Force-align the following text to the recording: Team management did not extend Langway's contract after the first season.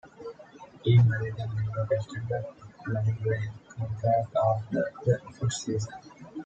Team 0.83 1.07
management 1.07 1.55
did 1.55 1.67
not 1.75 1.91
extend 1.91 2.45
Langway's 2.87 3.49
contract 3.69 4.35
after 4.35 4.91
the 5.05 5.19
first 5.39 5.61
season. 5.63 5.93